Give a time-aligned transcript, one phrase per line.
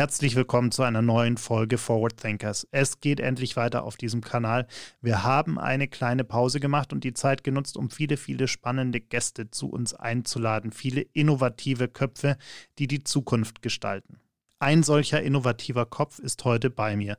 [0.00, 2.66] Herzlich willkommen zu einer neuen Folge Forward Thinkers.
[2.70, 4.66] Es geht endlich weiter auf diesem Kanal.
[5.02, 9.50] Wir haben eine kleine Pause gemacht und die Zeit genutzt, um viele, viele spannende Gäste
[9.50, 10.72] zu uns einzuladen.
[10.72, 12.38] Viele innovative Köpfe,
[12.78, 14.20] die die Zukunft gestalten.
[14.58, 17.18] Ein solcher innovativer Kopf ist heute bei mir.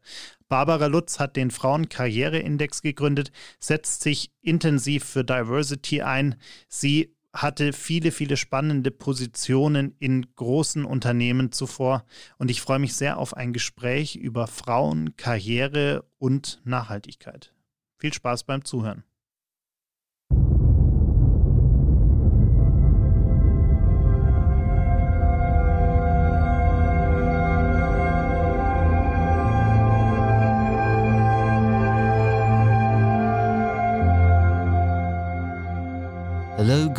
[0.49, 6.33] Barbara Lutz hat den Frauenkarriereindex gegründet, setzt sich intensiv für Diversity ein.
[6.67, 12.05] Sie hatte viele, viele spannende Positionen in großen Unternehmen zuvor
[12.37, 17.53] und ich freue mich sehr auf ein Gespräch über Frauen, Karriere und Nachhaltigkeit.
[17.97, 19.03] Viel Spaß beim Zuhören.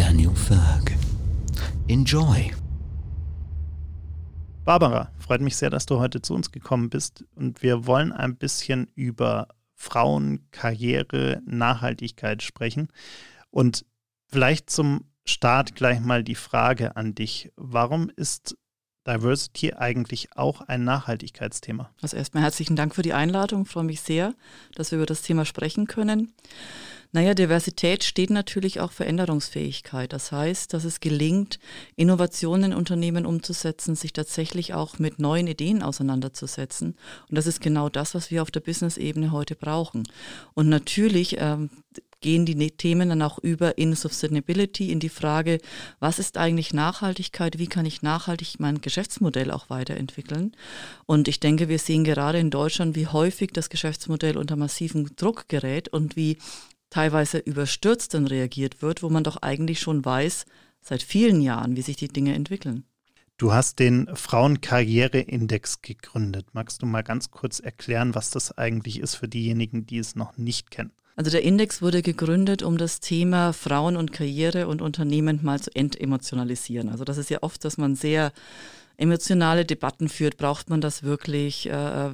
[0.00, 0.96] Daniel Ferg.
[1.86, 2.50] Enjoy.
[4.64, 8.36] Barbara, freut mich sehr, dass du heute zu uns gekommen bist und wir wollen ein
[8.36, 12.88] bisschen über Frauen, Karriere, Nachhaltigkeit sprechen
[13.50, 13.84] und
[14.24, 17.52] vielleicht zum Start gleich mal die Frage an dich.
[17.56, 18.56] Warum ist
[19.06, 21.90] Diversity eigentlich auch ein Nachhaltigkeitsthema?
[22.00, 23.64] Also erstmal herzlichen Dank für die Einladung.
[23.64, 24.34] Ich freue mich sehr,
[24.74, 26.32] dass wir über das Thema sprechen können.
[27.12, 30.12] Naja, Diversität steht natürlich auch für Änderungsfähigkeit.
[30.12, 31.58] Das heißt, dass es gelingt,
[31.96, 36.96] Innovationen in Unternehmen umzusetzen, sich tatsächlich auch mit neuen Ideen auseinanderzusetzen.
[37.28, 40.04] Und das ist genau das, was wir auf der Business-Ebene heute brauchen.
[40.54, 41.70] Und natürlich ähm,
[42.20, 45.58] gehen die ne-, Themen dann auch über in Sustainability, in die Frage,
[45.98, 50.52] was ist eigentlich Nachhaltigkeit, wie kann ich nachhaltig mein Geschäftsmodell auch weiterentwickeln.
[51.06, 55.48] Und ich denke, wir sehen gerade in Deutschland, wie häufig das Geschäftsmodell unter massiven Druck
[55.48, 56.38] gerät und wie
[56.90, 60.44] teilweise überstürzt dann reagiert wird, wo man doch eigentlich schon weiß,
[60.82, 62.84] seit vielen Jahren, wie sich die Dinge entwickeln.
[63.36, 66.48] Du hast den Frauenkarriereindex gegründet.
[66.52, 70.36] Magst du mal ganz kurz erklären, was das eigentlich ist für diejenigen, die es noch
[70.36, 70.92] nicht kennen?
[71.16, 75.74] Also der Index wurde gegründet, um das Thema Frauen und Karriere und Unternehmen mal zu
[75.74, 76.88] entemotionalisieren.
[76.88, 78.32] Also das ist ja oft, dass man sehr
[79.00, 80.36] emotionale Debatten führt.
[80.36, 81.66] Braucht man das wirklich?
[81.66, 81.72] Äh,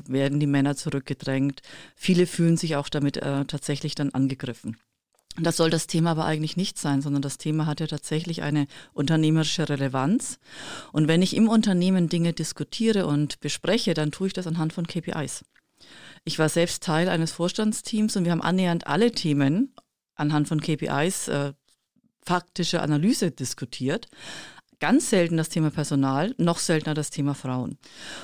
[0.08, 1.60] werden die Männer zurückgedrängt?
[1.96, 4.78] Viele fühlen sich auch damit äh, tatsächlich dann angegriffen.
[5.38, 8.66] Das soll das Thema aber eigentlich nicht sein, sondern das Thema hat ja tatsächlich eine
[8.94, 10.38] unternehmerische Relevanz.
[10.92, 14.86] Und wenn ich im Unternehmen Dinge diskutiere und bespreche, dann tue ich das anhand von
[14.86, 15.44] KPIs.
[16.24, 19.74] Ich war selbst Teil eines Vorstandsteams und wir haben annähernd alle Themen
[20.14, 21.52] anhand von KPIs äh,
[22.24, 24.08] faktische Analyse diskutiert
[24.80, 27.78] ganz selten das Thema Personal, noch seltener das Thema Frauen.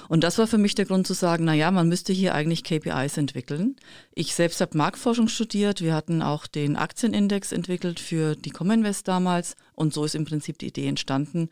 [0.08, 2.64] Und das war für mich der Grund zu sagen, na ja, man müsste hier eigentlich
[2.64, 3.76] KPIs entwickeln.
[4.14, 5.80] Ich selbst habe Marktforschung studiert.
[5.80, 9.56] Wir hatten auch den Aktienindex entwickelt für die Cominvest damals.
[9.74, 11.48] Und so ist im Prinzip die Idee entstanden,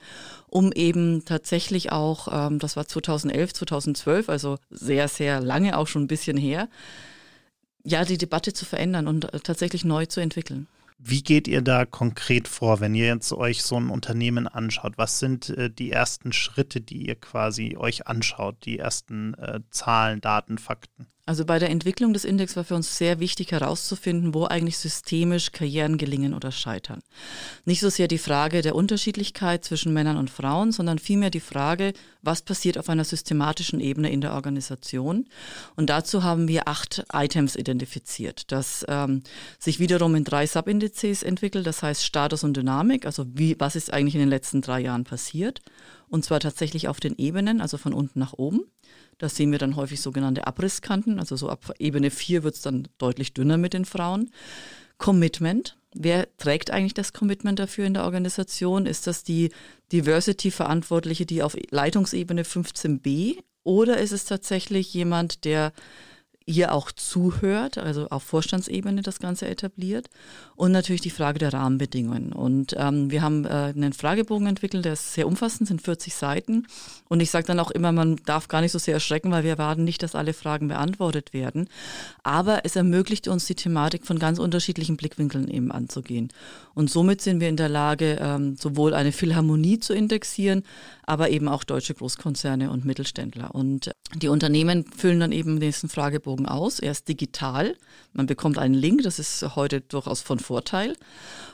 [0.47, 6.03] um eben tatsächlich auch, ähm, das war 2011, 2012, also sehr, sehr lange auch schon
[6.03, 6.69] ein bisschen her,
[7.83, 10.67] ja, die Debatte zu verändern und äh, tatsächlich neu zu entwickeln.
[11.03, 14.99] Wie geht ihr da konkret vor, wenn ihr jetzt euch so ein Unternehmen anschaut?
[14.99, 20.21] Was sind äh, die ersten Schritte, die ihr quasi euch anschaut, die ersten äh, Zahlen,
[20.21, 21.07] Daten, Fakten?
[21.27, 25.53] Also bei der Entwicklung des Index war für uns sehr wichtig herauszufinden, wo eigentlich systemisch
[25.53, 27.01] Karrieren gelingen oder scheitern.
[27.65, 31.93] Nicht so sehr die Frage der Unterschiedlichkeit zwischen Männern und Frauen, sondern vielmehr die Frage,
[32.23, 35.27] was passiert auf einer systematischen Ebene in der Organisation.
[35.77, 39.23] Und dazu haben wir acht Items identifiziert, das ähm,
[39.59, 43.93] sich wiederum in drei Subindizes entwickelt, das heißt Status und Dynamik, also wie, was ist
[43.93, 45.61] eigentlich in den letzten drei Jahren passiert.
[46.09, 48.63] Und zwar tatsächlich auf den Ebenen, also von unten nach oben.
[49.21, 51.19] Da sehen wir dann häufig sogenannte Abrisskanten.
[51.21, 54.31] Also so ab Ebene 4 wird es dann deutlich dünner mit den Frauen.
[54.97, 55.77] Commitment.
[55.95, 58.87] Wer trägt eigentlich das Commitment dafür in der Organisation?
[58.87, 59.51] Ist das die
[59.93, 63.37] Diversity-Verantwortliche, die auf Leitungsebene 15b?
[63.63, 65.75] Oder ist es tatsächlich jemand, der
[66.51, 70.11] ihr auch zuhört, also auf Vorstandsebene das Ganze etabliert
[70.57, 72.33] und natürlich die Frage der Rahmenbedingungen.
[72.33, 76.67] Und ähm, wir haben äh, einen Fragebogen entwickelt, der ist sehr umfassend, sind 40 Seiten.
[77.09, 79.51] Und ich sage dann auch immer, man darf gar nicht so sehr erschrecken, weil wir
[79.51, 81.69] erwarten nicht, dass alle Fragen beantwortet werden.
[82.25, 86.29] Aber es ermöglicht uns die Thematik von ganz unterschiedlichen Blickwinkeln eben anzugehen.
[86.81, 90.63] Und somit sind wir in der Lage, ähm, sowohl eine Philharmonie zu indexieren,
[91.03, 93.55] aber eben auch deutsche Großkonzerne und Mittelständler.
[93.55, 96.79] Und die Unternehmen füllen dann eben diesen Fragebogen aus.
[96.79, 97.77] Er ist digital.
[98.15, 100.97] Man bekommt einen Link, das ist heute durchaus von Vorteil.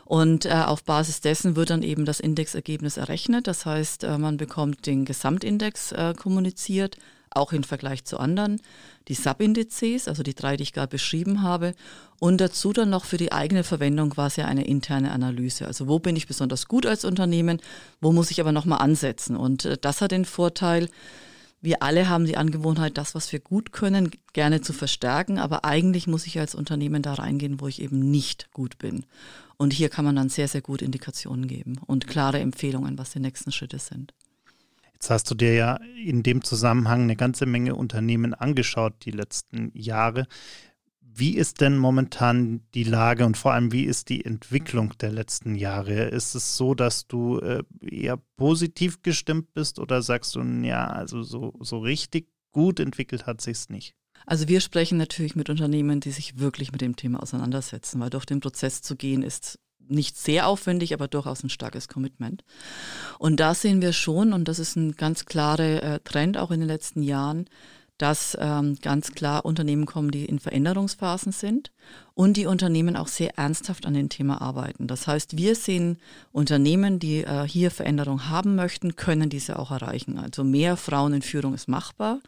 [0.05, 3.49] Und äh, auf Basis dessen wird dann eben das Indexergebnis errechnet.
[3.49, 6.99] Das heißt, äh, man bekommt den Gesamtindex äh, kommuniziert,
[7.37, 8.61] auch im Vergleich zu anderen,
[9.09, 11.75] die Subindizes, also die drei, die ich gerade beschrieben habe,
[12.19, 15.67] und dazu dann noch für die eigene Verwendung quasi eine interne Analyse.
[15.67, 17.61] Also wo bin ich besonders gut als Unternehmen,
[18.00, 19.37] wo muss ich aber nochmal ansetzen?
[19.37, 20.88] Und äh, das hat den Vorteil,
[21.61, 26.06] wir alle haben die Angewohnheit, das, was wir gut können, gerne zu verstärken, aber eigentlich
[26.06, 29.05] muss ich als Unternehmen da reingehen, wo ich eben nicht gut bin.
[29.56, 33.21] Und hier kann man dann sehr, sehr gut Indikationen geben und klare Empfehlungen, was die
[33.21, 34.12] nächsten Schritte sind.
[34.97, 39.71] Jetzt hast du dir ja in dem Zusammenhang eine ganze Menge Unternehmen angeschaut die letzten
[39.75, 40.27] Jahre.
[41.03, 45.55] Wie ist denn momentan die Lage und vor allem wie ist die Entwicklung der letzten
[45.55, 46.05] Jahre?
[46.05, 51.23] Ist es so, dass du äh, eher positiv gestimmt bist oder sagst du, ja, also
[51.23, 53.95] so, so richtig gut entwickelt hat sich es nicht?
[54.25, 58.25] Also wir sprechen natürlich mit Unternehmen, die sich wirklich mit dem Thema auseinandersetzen, weil durch
[58.25, 62.44] den Prozess zu gehen ist nicht sehr aufwendig, aber durchaus ein starkes Commitment.
[63.19, 66.61] Und da sehen wir schon, und das ist ein ganz klarer äh, Trend auch in
[66.61, 67.49] den letzten Jahren,
[67.99, 71.73] dass ähm, ganz klar Unternehmen kommen, die in Veränderungsphasen sind
[72.15, 74.87] und die Unternehmen auch sehr ernsthaft an dem Thema arbeiten.
[74.87, 75.99] Das heißt, wir sehen
[76.33, 80.19] Unternehmen, die äh, hier Veränderung haben möchten, können diese auch erreichen.
[80.19, 82.21] Also mehr Frauen in Führung ist machbar.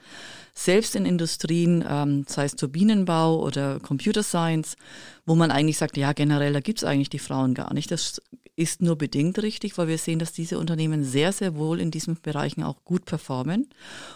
[0.52, 4.76] Selbst in Industrien, ähm, sei es Turbinenbau oder Computer Science,
[5.25, 7.90] wo man eigentlich sagt, ja generell, da gibt es eigentlich die Frauen gar nicht.
[7.90, 8.20] Das
[8.56, 12.20] ist nur bedingt richtig, weil wir sehen, dass diese Unternehmen sehr, sehr wohl in diesen
[12.20, 13.69] Bereichen auch gut performen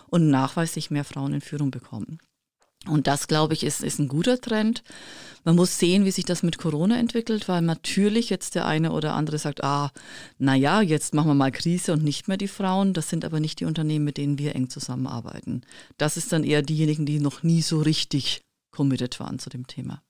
[0.09, 2.19] und nachweislich mehr Frauen in Führung bekommen.
[2.89, 4.83] Und das, glaube ich, ist, ist ein guter Trend.
[5.45, 9.15] Man muss sehen, wie sich das mit Corona entwickelt, weil natürlich jetzt der eine oder
[9.15, 9.91] andere sagt, ah,
[10.39, 12.93] na ja, jetzt machen wir mal Krise und nicht mehr die Frauen.
[12.93, 15.63] Das sind aber nicht die Unternehmen, mit denen wir eng zusammenarbeiten.
[15.99, 20.03] Das ist dann eher diejenigen, die noch nie so richtig committed waren zu dem Thema.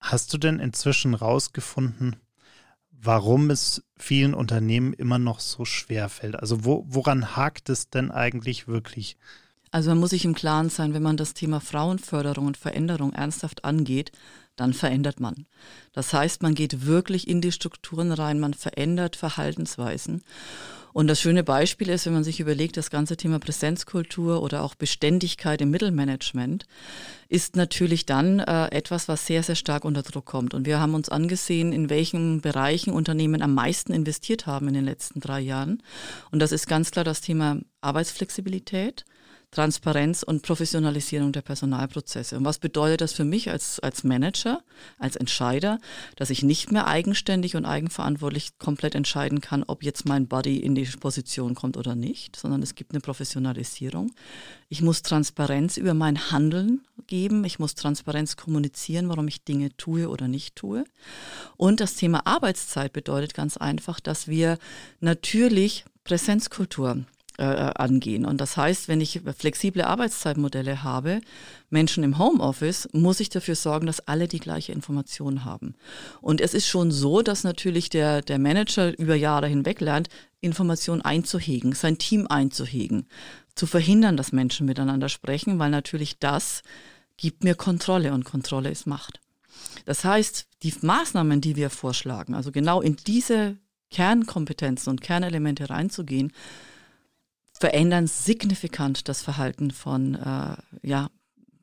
[0.00, 2.16] Hast du denn inzwischen rausgefunden,
[3.02, 6.36] warum es vielen Unternehmen immer noch so schwer fällt.
[6.36, 9.16] Also wo, woran hakt es denn eigentlich wirklich?
[9.70, 13.64] Also man muss sich im Klaren sein, wenn man das Thema Frauenförderung und Veränderung ernsthaft
[13.64, 14.10] angeht,
[14.56, 15.46] dann verändert man.
[15.92, 20.22] Das heißt, man geht wirklich in die Strukturen rein, man verändert Verhaltensweisen.
[20.92, 24.74] Und das schöne Beispiel ist, wenn man sich überlegt, das ganze Thema Präsenzkultur oder auch
[24.74, 26.66] Beständigkeit im Mittelmanagement
[27.28, 30.52] ist natürlich dann äh, etwas, was sehr, sehr stark unter Druck kommt.
[30.52, 34.84] Und wir haben uns angesehen, in welchen Bereichen Unternehmen am meisten investiert haben in den
[34.84, 35.82] letzten drei Jahren.
[36.32, 39.04] Und das ist ganz klar das Thema Arbeitsflexibilität.
[39.50, 42.36] Transparenz und Professionalisierung der Personalprozesse.
[42.36, 44.62] Und was bedeutet das für mich als, als Manager,
[44.98, 45.80] als Entscheider,
[46.14, 50.76] dass ich nicht mehr eigenständig und eigenverantwortlich komplett entscheiden kann, ob jetzt mein Body in
[50.76, 54.12] die Position kommt oder nicht, sondern es gibt eine Professionalisierung.
[54.68, 57.44] Ich muss Transparenz über mein Handeln geben.
[57.44, 60.84] Ich muss Transparenz kommunizieren, warum ich Dinge tue oder nicht tue.
[61.56, 64.58] Und das Thema Arbeitszeit bedeutet ganz einfach, dass wir
[65.00, 67.04] natürlich Präsenzkultur
[67.40, 68.26] äh, angehen.
[68.26, 71.20] Und das heißt, wenn ich flexible Arbeitszeitmodelle habe,
[71.70, 75.74] Menschen im Homeoffice, muss ich dafür sorgen, dass alle die gleiche Information haben.
[76.20, 80.08] Und es ist schon so, dass natürlich der, der Manager über Jahre hinweg lernt,
[80.40, 83.06] Informationen einzuhegen, sein Team einzuhegen,
[83.54, 86.62] zu verhindern, dass Menschen miteinander sprechen, weil natürlich das
[87.16, 89.20] gibt mir Kontrolle und Kontrolle ist Macht.
[89.86, 93.56] Das heißt, die Maßnahmen, die wir vorschlagen, also genau in diese
[93.90, 96.32] Kernkompetenzen und Kernelemente reinzugehen,
[97.60, 101.10] verändern signifikant das Verhalten von, äh, ja,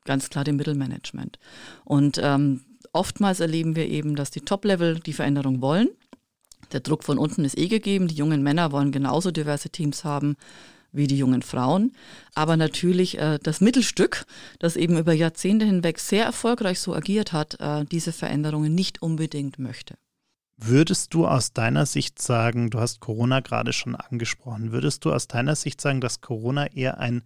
[0.04, 1.38] ganz klar dem Mittelmanagement.
[1.84, 2.62] Und ähm,
[2.92, 5.88] oftmals erleben wir eben, dass die Top-Level die Veränderung wollen.
[6.72, 8.08] Der Druck von unten ist eh gegeben.
[8.08, 10.36] Die jungen Männer wollen genauso diverse Teams haben
[10.92, 11.92] wie die jungen Frauen.
[12.34, 14.24] Aber natürlich äh, das Mittelstück,
[14.60, 19.58] das eben über Jahrzehnte hinweg sehr erfolgreich so agiert hat, äh, diese Veränderungen nicht unbedingt
[19.58, 19.96] möchte.
[20.60, 25.28] Würdest du aus deiner Sicht sagen, du hast Corona gerade schon angesprochen, würdest du aus
[25.28, 27.22] deiner Sicht sagen, dass Corona eher ein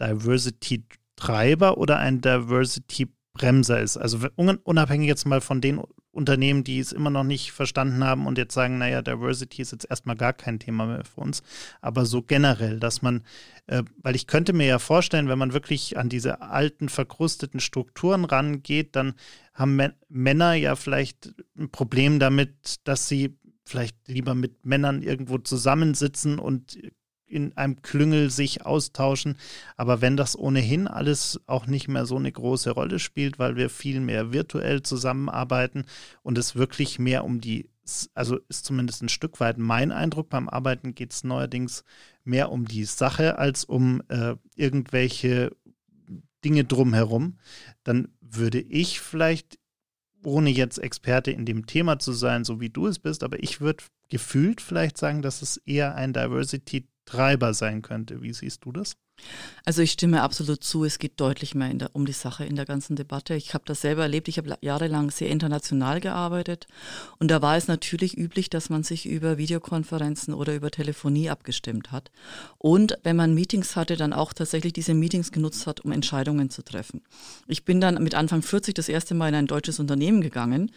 [0.00, 3.98] Diversity-Treiber oder ein Diversity-Bremser ist?
[3.98, 5.82] Also unabhängig jetzt mal von den
[6.12, 9.88] Unternehmen, die es immer noch nicht verstanden haben und jetzt sagen, naja, Diversity ist jetzt
[9.88, 11.42] erstmal gar kein Thema mehr für uns,
[11.80, 13.22] aber so generell, dass man,
[13.66, 18.24] äh, weil ich könnte mir ja vorstellen, wenn man wirklich an diese alten, verkrusteten Strukturen
[18.24, 19.14] rangeht, dann
[19.54, 26.38] haben Männer ja vielleicht ein Problem damit, dass sie vielleicht lieber mit Männern irgendwo zusammensitzen
[26.38, 26.76] und
[27.30, 29.36] in einem Klüngel sich austauschen.
[29.76, 33.70] Aber wenn das ohnehin alles auch nicht mehr so eine große Rolle spielt, weil wir
[33.70, 35.84] viel mehr virtuell zusammenarbeiten
[36.22, 37.68] und es wirklich mehr um die
[38.14, 40.28] also ist zumindest ein Stück weit mein Eindruck.
[40.28, 41.84] Beim Arbeiten geht es neuerdings
[42.24, 45.56] mehr um die Sache als um äh, irgendwelche
[46.44, 47.38] Dinge drumherum.
[47.82, 49.58] Dann würde ich vielleicht,
[50.24, 53.60] ohne jetzt Experte in dem Thema zu sein, so wie du es bist, aber ich
[53.60, 56.12] würde gefühlt vielleicht sagen, dass es eher ein
[57.10, 58.22] Diversity-Treiber sein könnte.
[58.22, 58.96] Wie siehst du das?
[59.64, 62.64] Also ich stimme absolut zu, es geht deutlich mehr der, um die Sache in der
[62.64, 63.34] ganzen Debatte.
[63.34, 66.66] Ich habe das selber erlebt, ich habe jahrelang sehr international gearbeitet
[67.18, 71.92] und da war es natürlich üblich, dass man sich über Videokonferenzen oder über Telefonie abgestimmt
[71.92, 72.10] hat
[72.58, 76.62] und wenn man Meetings hatte, dann auch tatsächlich diese Meetings genutzt hat, um Entscheidungen zu
[76.62, 77.02] treffen.
[77.46, 80.72] Ich bin dann mit Anfang 40 das erste Mal in ein deutsches Unternehmen gegangen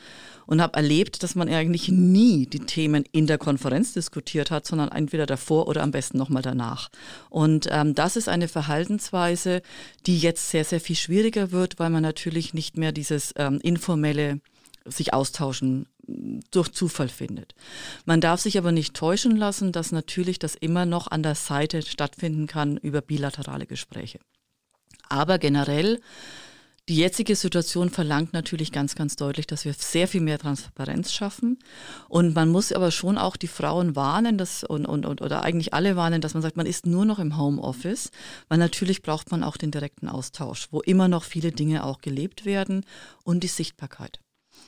[0.45, 4.89] und habe erlebt, dass man eigentlich nie die Themen in der Konferenz diskutiert hat, sondern
[4.89, 6.89] entweder davor oder am besten nochmal danach.
[7.29, 9.61] Und ähm, das ist eine Verhaltensweise,
[10.05, 14.41] die jetzt sehr, sehr viel schwieriger wird, weil man natürlich nicht mehr dieses ähm, informelle
[14.85, 15.87] sich austauschen
[16.51, 17.55] durch Zufall findet.
[18.05, 21.81] Man darf sich aber nicht täuschen lassen, dass natürlich das immer noch an der Seite
[21.81, 24.19] stattfinden kann über bilaterale Gespräche.
[25.07, 26.01] Aber generell
[26.89, 31.57] die jetzige Situation verlangt natürlich ganz, ganz deutlich, dass wir sehr viel mehr Transparenz schaffen.
[32.09, 35.73] Und man muss aber schon auch die Frauen warnen dass, und, und, und, oder eigentlich
[35.73, 38.11] alle warnen, dass man sagt, man ist nur noch im Homeoffice,
[38.49, 42.43] weil natürlich braucht man auch den direkten Austausch, wo immer noch viele Dinge auch gelebt
[42.43, 42.85] werden
[43.23, 44.19] und die Sichtbarkeit.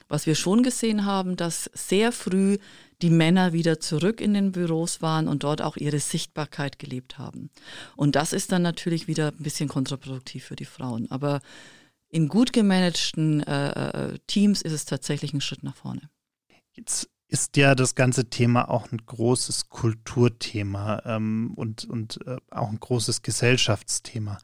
[0.08, 2.60] Was wir schon gesehen haben, dass sehr früh
[3.02, 7.50] die Männer wieder zurück in den Büros waren und dort auch ihre Sichtbarkeit gelebt haben.
[7.98, 11.12] Und das ist dann natürlich wieder ein bisschen kontraproduktiv für die Frauen.
[11.12, 11.42] Aber
[12.16, 16.10] in gut gemanagten äh, äh, Teams ist es tatsächlich ein Schritt nach vorne.
[16.72, 22.70] Jetzt ist ja das ganze Thema auch ein großes Kulturthema ähm, und, und äh, auch
[22.70, 24.38] ein großes Gesellschaftsthema.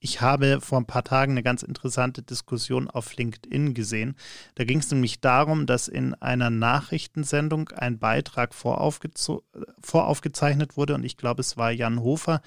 [0.00, 4.16] Ich habe vor ein paar Tagen eine ganz interessante Diskussion auf LinkedIn gesehen.
[4.54, 11.18] Da ging es nämlich darum, dass in einer Nachrichtensendung ein Beitrag voraufgezeichnet wurde und ich
[11.18, 12.40] glaube, es war Jan Hofer,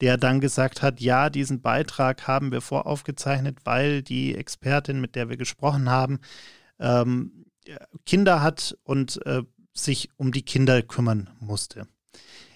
[0.00, 5.28] der dann gesagt hat, ja, diesen Beitrag haben wir voraufgezeichnet, weil die Expertin, mit der
[5.28, 6.18] wir gesprochen haben,
[6.80, 7.43] ähm,
[8.06, 9.42] Kinder hat und äh,
[9.72, 11.86] sich um die Kinder kümmern musste.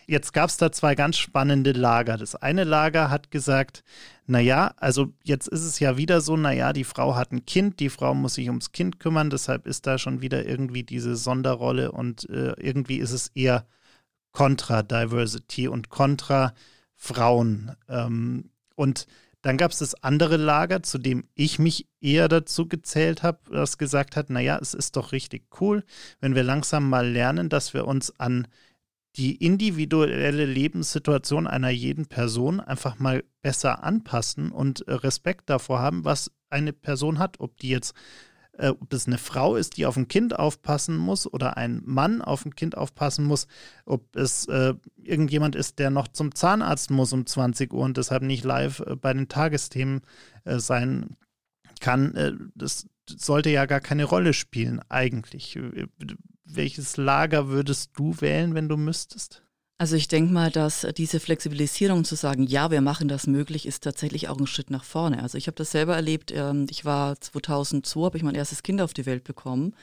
[0.06, 2.16] Jetzt gab es da zwei ganz spannende Lager.
[2.16, 3.84] Das eine Lager hat gesagt,
[4.26, 7.90] naja, also jetzt ist es ja wieder so, naja, die Frau hat ein Kind, die
[7.90, 12.28] Frau muss sich ums Kind kümmern, deshalb ist da schon wieder irgendwie diese Sonderrolle und
[12.30, 13.66] äh, irgendwie ist es eher
[14.32, 16.54] kontra Diversity und kontra
[16.94, 17.76] Frauen.
[17.88, 19.06] Ähm, und
[19.42, 23.78] dann gab es das andere Lager, zu dem ich mich eher dazu gezählt habe, das
[23.78, 25.84] gesagt hat, naja, es ist doch richtig cool,
[26.20, 28.48] wenn wir langsam mal lernen, dass wir uns an
[29.16, 36.30] die individuelle Lebenssituation einer jeden Person einfach mal besser anpassen und Respekt davor haben, was
[36.50, 37.94] eine Person hat, ob die jetzt
[38.58, 42.20] äh, ob es eine Frau ist, die auf ein Kind aufpassen muss oder ein Mann
[42.20, 43.46] auf ein Kind aufpassen muss,
[43.86, 48.22] ob es äh, irgendjemand ist, der noch zum Zahnarzt muss um 20 Uhr und deshalb
[48.22, 50.02] nicht live äh, bei den Tagesthemen
[50.44, 51.16] äh, sein
[51.80, 55.56] kann, äh, das sollte ja gar keine Rolle spielen eigentlich.
[55.56, 55.86] Äh,
[56.44, 59.42] welches Lager würdest du wählen, wenn du müsstest?
[59.80, 63.84] Also ich denke mal, dass diese Flexibilisierung zu sagen, ja, wir machen das möglich, ist
[63.84, 65.22] tatsächlich auch ein Schritt nach vorne.
[65.22, 66.32] Also ich habe das selber erlebt.
[66.34, 69.74] Ähm, ich war 2002, habe ich mein erstes Kind auf die Welt bekommen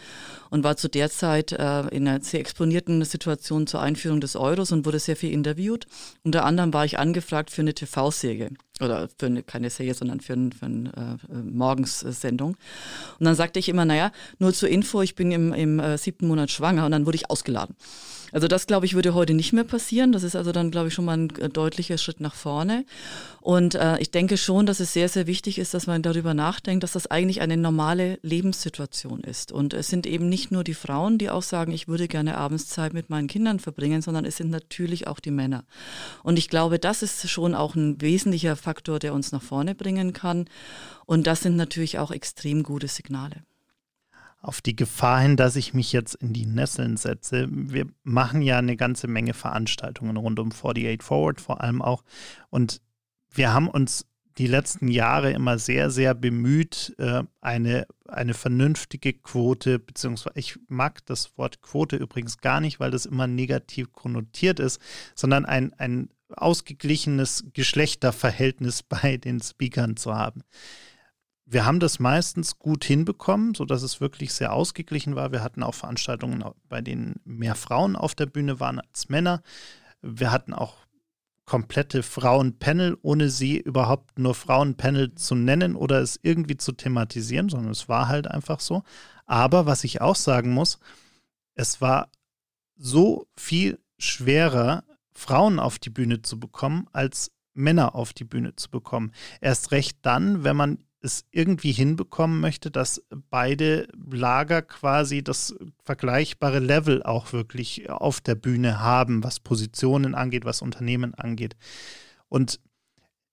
[0.50, 4.74] und war zu der Zeit äh, in einer sehr exponierten Situation zur Einführung des Euros
[4.74, 5.88] und wurde sehr viel interviewt.
[6.26, 10.34] Unter anderem war ich angefragt für eine TV-Serie oder für eine, keine Serie, sondern für,
[10.34, 12.58] ein, für eine äh, Morgenssendung.
[13.20, 16.28] Und dann sagte ich immer, naja, nur zur Info, ich bin im, im äh, siebten
[16.28, 17.76] Monat schwanger und dann wurde ich ausgeladen.
[18.36, 20.12] Also das, glaube ich, würde heute nicht mehr passieren.
[20.12, 22.86] Das ist also dann, glaube ich, schon mal ein äh, deutlicher Schritt nach vorne.
[23.40, 26.84] Und äh, ich denke schon, dass es sehr, sehr wichtig ist, dass man darüber nachdenkt,
[26.84, 29.54] dass das eigentlich eine normale Lebenssituation ist.
[29.54, 32.68] Und es sind eben nicht nur die Frauen, die auch sagen, ich würde gerne abends
[32.68, 35.64] Zeit mit meinen Kindern verbringen, sondern es sind natürlich auch die Männer.
[36.22, 40.12] Und ich glaube, das ist schon auch ein wesentlicher Faktor, der uns nach vorne bringen
[40.12, 40.50] kann.
[41.06, 43.44] Und das sind natürlich auch extrem gute Signale
[44.42, 47.48] auf die Gefahr hin, dass ich mich jetzt in die Nesseln setze.
[47.50, 52.04] Wir machen ja eine ganze Menge Veranstaltungen rund um 48 Forward vor allem auch.
[52.52, 52.80] Und
[53.32, 54.06] wir haben uns
[54.38, 61.06] die letzten Jahre immer sehr, sehr bemüht, äh, eine, eine vernünftige Quote, beziehungsweise ich mag
[61.06, 64.80] das Wort Quote übrigens gar nicht, weil das immer negativ konnotiert ist,
[65.16, 70.44] sondern ein, ein ausgeglichenes Geschlechterverhältnis bei den Speakern zu haben
[71.46, 75.32] wir haben das meistens gut hinbekommen, sodass es wirklich sehr ausgeglichen war.
[75.32, 79.44] Wir hatten auch Veranstaltungen, bei denen mehr Frauen auf der Bühne waren als Männer.
[80.02, 80.78] Wir hatten auch
[81.46, 87.72] komplette Frauenpanel, ohne sie überhaupt nur Frauenpanel zu nennen oder es irgendwie zu thematisieren, sondern
[87.72, 88.82] es war halt einfach so.
[89.28, 90.80] Aber was ich auch sagen muss,
[91.54, 92.10] es war
[92.76, 94.84] so viel schwerer,
[95.16, 99.12] Frauen auf die Bühne zu bekommen, als Männer auf die Bühne zu bekommen.
[99.42, 106.60] Erst recht dann, wenn man es irgendwie hinbekommen möchte, dass beide Lager quasi das vergleichbare
[106.60, 111.56] Level auch wirklich auf der Bühne haben, was Positionen angeht, was Unternehmen angeht.
[112.28, 112.60] Und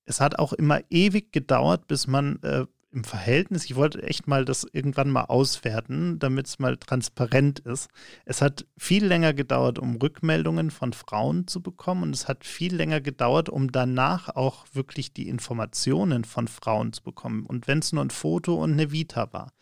[0.04, 4.44] es hat auch immer ewig gedauert, bis man äh, im Verhältnis, ich wollte echt mal
[4.44, 7.88] das irgendwann mal auswerten, damit es mal transparent ist.
[8.26, 12.74] Es hat viel länger gedauert, um Rückmeldungen von Frauen zu bekommen und es hat viel
[12.74, 17.46] länger gedauert, um danach auch wirklich die Informationen von Frauen zu bekommen.
[17.46, 19.52] Und wenn es nur ein Foto und eine Vita war.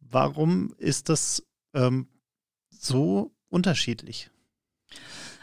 [0.00, 1.42] Warum ist das
[1.74, 2.08] ähm,
[2.70, 4.30] so unterschiedlich?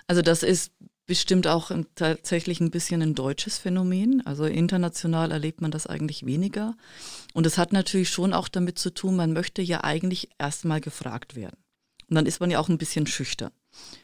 [0.07, 0.71] Also das ist
[1.05, 4.25] bestimmt auch tatsächlich ein bisschen ein deutsches Phänomen.
[4.25, 6.75] Also international erlebt man das eigentlich weniger.
[7.33, 11.35] Und es hat natürlich schon auch damit zu tun, man möchte ja eigentlich erstmal gefragt
[11.35, 11.57] werden.
[12.09, 13.51] Und dann ist man ja auch ein bisschen schüchtern.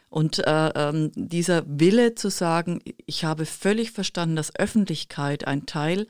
[0.09, 6.07] Und äh, ähm, dieser Wille zu sagen, ich habe völlig verstanden, dass Öffentlichkeit ein Teil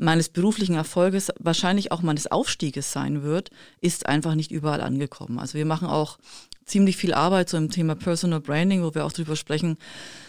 [0.00, 5.38] meines beruflichen Erfolges, wahrscheinlich auch meines Aufstieges sein wird, ist einfach nicht überall angekommen.
[5.38, 6.18] Also wir machen auch
[6.64, 9.76] ziemlich viel Arbeit so im Thema Personal Branding, wo wir auch drüber sprechen,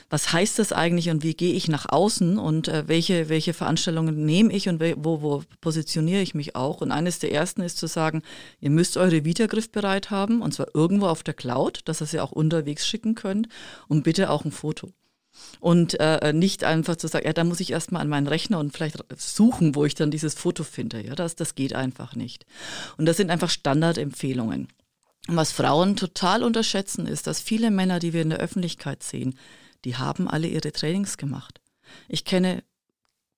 [0.09, 4.25] was heißt das eigentlich und wie gehe ich nach außen und äh, welche, welche Veranstaltungen
[4.25, 6.81] nehme ich und wo, wo positioniere ich mich auch.
[6.81, 8.23] Und eines der ersten ist zu sagen,
[8.59, 12.19] ihr müsst eure Vita griffbereit haben und zwar irgendwo auf der Cloud, dass ihr sie
[12.19, 13.47] auch unterwegs schicken könnt
[13.87, 14.91] und bitte auch ein Foto.
[15.59, 18.73] Und äh, nicht einfach zu sagen, ja, da muss ich erstmal an meinen Rechner und
[18.73, 21.01] vielleicht suchen, wo ich dann dieses Foto finde.
[21.05, 22.45] Ja, das, das geht einfach nicht.
[22.97, 24.67] Und das sind einfach Standardempfehlungen.
[25.27, 29.37] Und was Frauen total unterschätzen, ist, dass viele Männer, die wir in der Öffentlichkeit sehen,
[29.85, 31.61] die haben alle ihre Trainings gemacht.
[32.07, 32.63] Ich kenne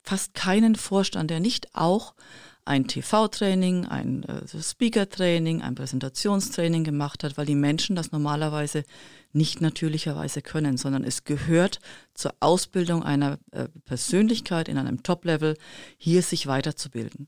[0.02, 2.14] fast keinen Vorstand, der nicht auch
[2.66, 8.84] ein TV-Training, ein äh, Speaker-Training, ein Präsentationstraining gemacht hat, weil die Menschen das normalerweise
[9.32, 11.80] nicht natürlicherweise können, sondern es gehört
[12.14, 15.58] zur Ausbildung einer äh, Persönlichkeit in einem Top-Level,
[15.98, 17.28] hier sich weiterzubilden.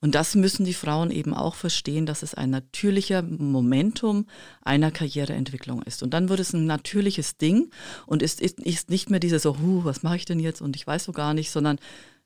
[0.00, 4.26] Und das müssen die Frauen eben auch verstehen, dass es ein natürlicher Momentum
[4.62, 6.02] einer Karriereentwicklung ist.
[6.02, 7.70] Und dann wird es ein natürliches Ding
[8.06, 10.76] und ist, ist, ist nicht mehr dieses so, huh, was mache ich denn jetzt und
[10.76, 11.78] ich weiß so gar nicht, sondern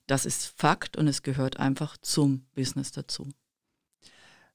[0.09, 3.29] das ist Fakt und es gehört einfach zum Business dazu.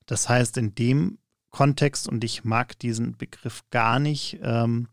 [0.06, 4.90] Das heißt, in dem Kontext, und ich mag diesen Begriff gar nicht, ähm,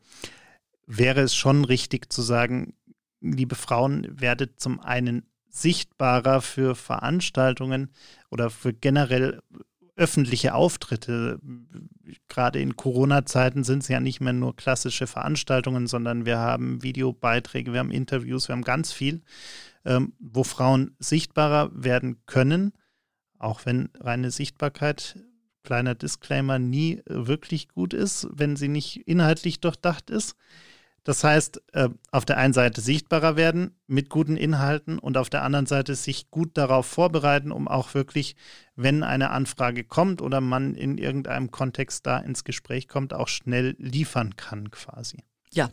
[0.86, 2.74] wäre es schon richtig zu sagen,
[3.20, 7.90] liebe Frauen, werdet zum einen sichtbarer für Veranstaltungen
[8.30, 9.42] oder für generell
[9.96, 11.40] öffentliche Auftritte.
[12.28, 17.72] Gerade in Corona-Zeiten sind es ja nicht mehr nur klassische Veranstaltungen, sondern wir haben Videobeiträge,
[17.72, 19.22] wir haben Interviews, wir haben ganz viel,
[19.84, 22.72] ähm, wo Frauen sichtbarer werden können,
[23.38, 25.18] auch wenn reine Sichtbarkeit,
[25.62, 30.36] kleiner Disclaimer, nie wirklich gut ist, wenn sie nicht inhaltlich durchdacht ist.
[31.04, 35.42] Das heißt, äh, auf der einen Seite sichtbarer werden mit guten Inhalten und auf der
[35.42, 38.36] anderen Seite sich gut darauf vorbereiten, um auch wirklich,
[38.76, 43.76] wenn eine Anfrage kommt oder man in irgendeinem Kontext da ins Gespräch kommt, auch schnell
[43.78, 45.24] liefern kann quasi.
[45.52, 45.70] Ja,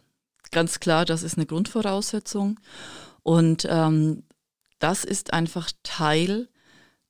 [0.51, 2.59] ganz klar, das ist eine Grundvoraussetzung.
[3.27, 4.23] Und ähm,
[4.79, 6.47] das ist einfach Teil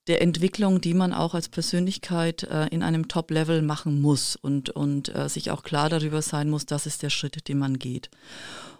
[0.07, 5.13] der Entwicklung, die man auch als Persönlichkeit äh, in einem Top-Level machen muss und, und
[5.13, 8.09] äh, sich auch klar darüber sein muss, das ist der Schritt, den man geht.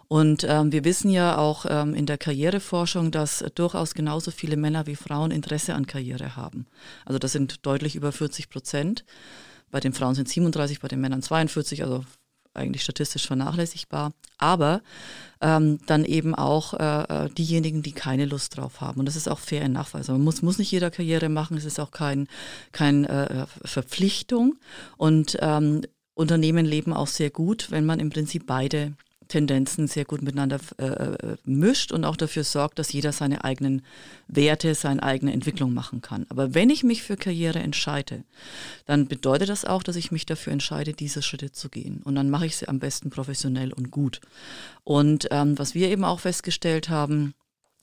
[0.08, 4.88] Und ähm, wir wissen ja auch ähm, in der Karriereforschung, dass durchaus genauso viele Männer
[4.88, 6.66] wie Frauen Interesse an Karriere haben.
[7.04, 9.04] Also das sind deutlich über 40 Prozent.
[9.70, 12.04] Bei den Frauen sind 37, bei den Männern 42, also
[12.58, 14.82] eigentlich statistisch vernachlässigbar, aber
[15.40, 19.00] ähm, dann eben auch äh, äh, diejenigen, die keine Lust drauf haben.
[19.00, 20.08] Und das ist auch fair in Nachweis.
[20.08, 22.28] Man muss, muss nicht jeder Karriere machen, es ist auch kein,
[22.72, 24.56] kein äh, Verpflichtung.
[24.96, 25.82] Und ähm,
[26.14, 28.94] Unternehmen leben auch sehr gut, wenn man im Prinzip beide
[29.28, 33.82] Tendenzen sehr gut miteinander äh, äh, mischt und auch dafür sorgt, dass jeder seine eigenen
[34.26, 36.26] Werte, seine eigene Entwicklung machen kann.
[36.30, 38.24] Aber wenn ich mich für Karriere entscheide,
[38.86, 42.02] dann bedeutet das auch, dass ich mich dafür entscheide, diese Schritte zu gehen.
[42.02, 44.20] Und dann mache ich sie am besten professionell und gut.
[44.84, 47.34] Und ähm, was wir eben auch festgestellt haben,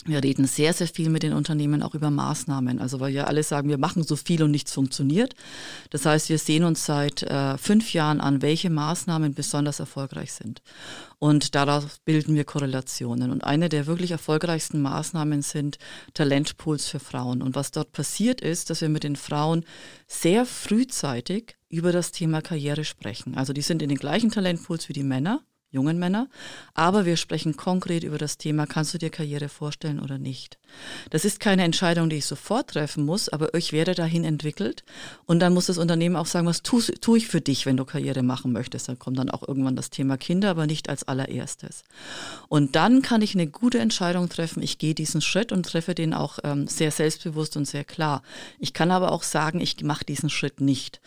[0.06, 2.80] wir reden sehr, sehr viel mit den Unternehmen auch über Maßnahmen.
[2.80, 5.34] Also weil ja alle sagen, wir machen so viel und nichts funktioniert.
[5.90, 10.62] Das heißt, wir sehen uns seit äh, fünf Jahren an, welche Maßnahmen besonders erfolgreich sind.
[11.18, 13.32] Und daraus bilden wir Korrelationen.
[13.32, 15.80] Und eine der wirklich erfolgreichsten Maßnahmen sind
[16.14, 17.42] Talentpools für Frauen.
[17.42, 19.66] Und was dort passiert ist, dass wir mit den Frauen
[20.08, 23.36] sehr frühzeitig über das Thema Karriere sprechen.
[23.36, 25.42] Also die sind in den gleichen Talentpools wie die Männer
[25.76, 26.28] jungen Männer.
[26.74, 30.58] Aber wir sprechen konkret über das Thema, kannst du dir Karriere vorstellen oder nicht?
[31.10, 34.84] Das ist keine Entscheidung, die ich sofort treffen muss, aber ich werde dahin entwickelt.
[35.26, 37.86] Und dann muss das Unternehmen auch sagen, was tue tu ich für dich, wenn du
[37.86, 38.88] Karriere machen möchtest.
[38.90, 41.84] Dann kommt dann auch irgendwann das Thema Kinder, aber nicht als allererstes.
[42.50, 44.64] Und dann kann ich eine gute Entscheidung treffen.
[44.64, 48.22] Ich gehe diesen Schritt und treffe den auch ähm, sehr selbstbewusst und sehr klar.
[48.60, 51.00] Ich kann aber auch sagen, ich mache diesen Schritt nicht.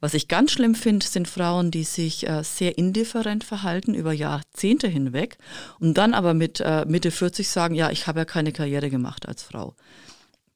[0.00, 4.88] Was ich ganz schlimm finde, sind Frauen, die sich äh, sehr indifferent verhalten über Jahrzehnte
[4.88, 5.38] hinweg
[5.78, 9.28] und dann aber mit äh, Mitte 40 sagen, ja, ich habe ja keine Karriere gemacht
[9.28, 9.74] als Frau.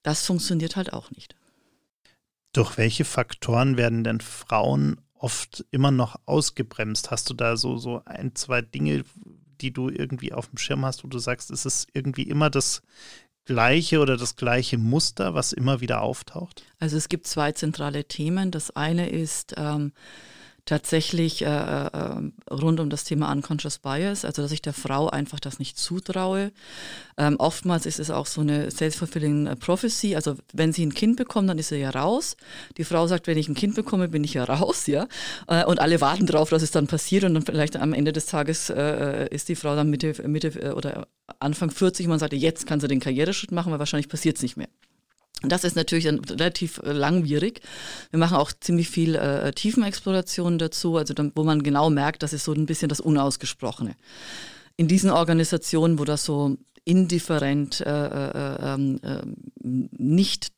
[0.03, 1.35] Das funktioniert halt auch nicht.
[2.53, 7.11] Durch welche Faktoren werden denn Frauen oft immer noch ausgebremst?
[7.11, 9.05] Hast du da so, so ein, zwei Dinge,
[9.61, 12.83] die du irgendwie auf dem Schirm hast, wo du sagst, ist es irgendwie immer das
[13.44, 16.62] gleiche oder das gleiche Muster, was immer wieder auftaucht?
[16.79, 18.51] Also es gibt zwei zentrale Themen.
[18.51, 19.92] Das eine ist, ähm,
[20.68, 25.40] tatsächlich äh, äh, rund um das Thema Unconscious Bias, also dass ich der Frau einfach
[25.40, 26.52] das nicht zutraue.
[27.16, 31.48] Ähm, oftmals ist es auch so eine self-fulfilling prophecy, also wenn sie ein Kind bekommt,
[31.48, 32.37] dann ist sie ja raus.
[32.76, 35.09] Die Frau sagt, wenn ich ein Kind bekomme, bin ich ja raus, ja.
[35.46, 38.26] Äh, und alle warten darauf, dass es dann passiert und dann vielleicht am Ende des
[38.26, 41.09] Tages äh, ist die Frau dann Mitte, Mitte äh, oder
[41.40, 44.42] Anfang 40 und man sagt, jetzt kann sie den Karriereschritt machen, weil wahrscheinlich passiert es
[44.42, 44.68] nicht mehr.
[45.42, 47.61] Das ist natürlich dann relativ äh, langwierig.
[48.11, 52.33] Wir machen auch ziemlich viel äh, Tiefenexploration dazu, also dann, wo man genau merkt, das
[52.33, 53.94] ist so ein bisschen das Unausgesprochene.
[54.77, 59.22] In diesen Organisationen, wo das so indifferent äh, äh, ähm, äh,
[59.62, 60.48] nicht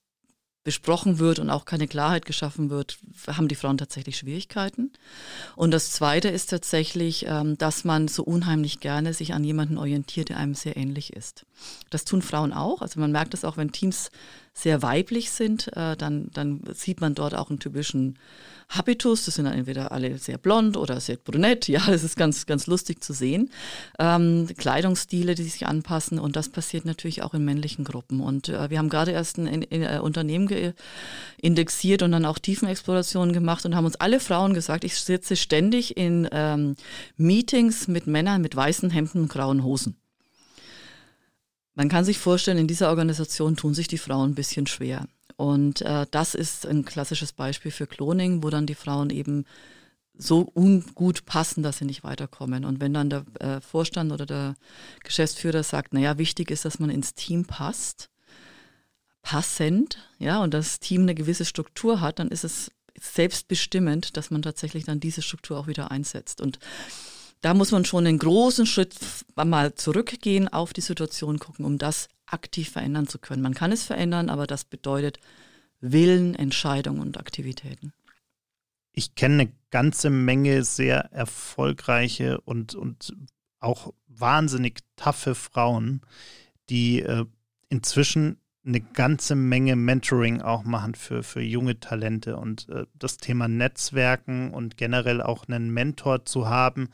[0.62, 4.93] besprochen wird und auch keine Klarheit geschaffen wird, haben die Frauen tatsächlich Schwierigkeiten.
[5.57, 10.29] Und das Zweite ist tatsächlich, ähm, dass man so unheimlich gerne sich an jemanden orientiert,
[10.29, 11.47] der einem sehr ähnlich ist.
[11.88, 12.83] Das tun Frauen auch.
[12.83, 14.11] Also man merkt es auch, wenn Teams
[14.53, 18.19] sehr weiblich sind, äh, dann, dann sieht man dort auch einen typischen
[18.69, 19.25] Habitus.
[19.25, 21.69] Das sind dann entweder alle sehr blond oder sehr brünett.
[21.71, 23.51] Ja, das ist ganz, ganz lustig zu sehen.
[24.01, 26.19] Ähm, Kleidungsstile, die sich anpassen.
[26.19, 28.21] Und das passiert natürlich auch in männlichen Gruppen.
[28.21, 30.75] Und äh, wir haben gerade erst ein, ein, ein äh, Unternehmen
[31.41, 35.97] indexiert und dann auch Tiefenexplorationen gemacht und haben uns alle Frauen gesagt, ich sitze ständig
[35.97, 36.75] in ähm,
[37.17, 40.00] Meetings mit Männern mit weißen Hemden und grauen Hosen.
[41.75, 45.07] Man kann sich vorstellen, in dieser Organisation tun sich die Frauen ein bisschen schwer.
[45.37, 49.47] Und äh, das ist ein klassisches Beispiel für Cloning, wo dann die Frauen eben
[50.19, 52.65] so ungut passen, dass sie nicht weiterkommen.
[52.65, 54.55] Und wenn dann der äh, Vorstand oder der
[55.03, 58.11] Geschäftsführer sagt, naja, wichtig ist, dass man ins Team passt,
[59.23, 64.43] passend, ja, und das Team eine gewisse Struktur hat, dann ist es selbstbestimmend, dass man
[64.43, 66.41] tatsächlich dann diese Struktur auch wieder einsetzt.
[66.41, 66.59] Und
[67.40, 68.96] da muss man schon einen großen Schritt
[69.35, 73.42] mal zurückgehen, auf die Situation gucken, um das aktiv verändern zu können.
[73.42, 75.18] Man kann es verändern, aber das bedeutet
[75.81, 77.92] Willen, Entscheidungen und Aktivitäten.
[78.92, 83.14] Ich kenne eine ganze Menge sehr erfolgreiche und, und
[83.61, 86.03] auch wahnsinnig taffe Frauen,
[86.68, 87.24] die äh,
[87.68, 93.49] inzwischen eine ganze Menge Mentoring auch machen für, für junge Talente und äh, das Thema
[93.49, 96.90] Netzwerken und generell auch einen Mentor zu haben,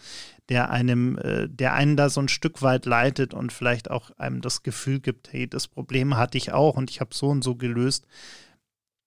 [0.48, 4.42] der einem, äh, der einen da so ein Stück weit leitet und vielleicht auch einem
[4.42, 7.56] das Gefühl gibt, hey, das Problem hatte ich auch und ich habe so und so
[7.56, 8.06] gelöst.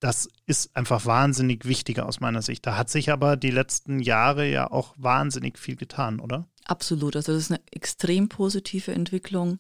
[0.02, 2.65] Das ist einfach wahnsinnig wichtig aus meiner Sicht.
[2.65, 6.48] Da hat sich aber die letzten Jahre ja auch wahnsinnig viel getan, oder?
[6.65, 7.15] Absolut.
[7.15, 9.60] Also das ist eine extrem positive Entwicklung.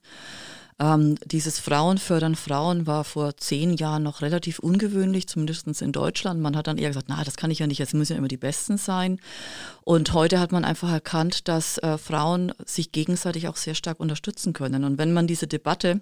[0.79, 6.39] Ähm, dieses Frauen fördern Frauen war vor zehn Jahren noch relativ ungewöhnlich, zumindest in Deutschland.
[6.39, 8.29] Man hat dann eher gesagt, na, das kann ich ja nicht, jetzt müssen ja immer
[8.29, 9.19] die Besten sein.
[9.83, 14.53] Und heute hat man einfach erkannt, dass äh, Frauen sich gegenseitig auch sehr stark unterstützen
[14.53, 14.85] können.
[14.85, 15.99] Und wenn man diese Debatte,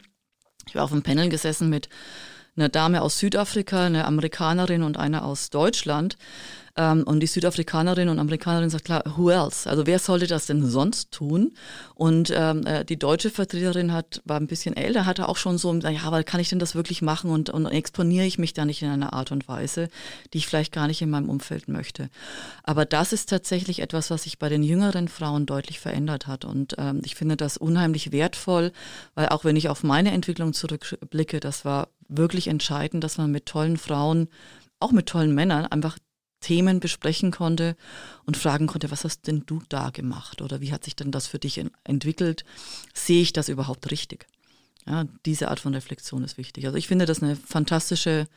[0.68, 1.90] ich war auf einem Panel gesessen mit
[2.56, 6.18] einer Dame aus Südafrika, eine Amerikanerin und einer aus Deutschland.
[6.78, 9.70] Ähm, und die Südafrikanerin und Amerikanerin sagt klar, who else?
[9.70, 11.54] Also wer sollte das denn sonst tun?
[11.96, 15.74] Und ähm, äh, die deutsche Vertreterin hat, war ein bisschen älter, hatte auch schon so,
[15.74, 18.82] ja, aber kann ich denn das wirklich machen und, und exponiere ich mich da nicht
[18.82, 19.90] in einer Art und Weise,
[20.34, 22.10] die ich vielleicht gar nicht in meinem Umfeld möchte.
[22.64, 26.46] Aber das ist tatsächlich etwas, was sich bei den jüngeren Frauen deutlich verändert hat.
[26.46, 28.72] Und ähm, ich finde das unheimlich wertvoll,
[29.16, 33.46] weil auch wenn ich auf meine Entwicklung zurückblicke, das war wirklich entscheidend, dass man mit
[33.48, 34.28] tollen Frauen,
[34.80, 35.98] auch mit tollen Männern, einfach
[36.40, 37.76] Themen besprechen konnte
[38.26, 41.28] und fragen konnte, was hast denn du da gemacht oder wie hat sich denn das
[41.28, 42.46] für dich entwickelt?
[42.94, 44.28] Sehe ich das überhaupt richtig?
[44.86, 46.66] Ja, diese Art von Reflexion ist wichtig.
[46.66, 48.28] Also ich finde das eine fantastische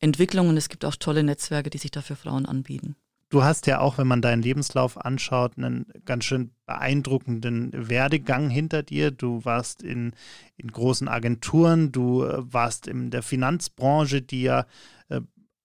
[0.00, 2.96] Entwicklung und es gibt auch tolle Netzwerke, die sich dafür Frauen anbieten.
[3.30, 8.82] Du hast ja auch, wenn man deinen Lebenslauf anschaut, einen ganz schön beeindruckenden Werdegang hinter
[8.82, 9.10] dir.
[9.10, 10.12] Du warst in,
[10.56, 14.64] in großen Agenturen, du äh, warst in der Finanzbranche, die ja